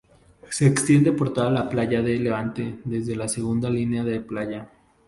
[0.49, 4.67] Se extiende por toda la playa de Levante desde la segunda línea de playa.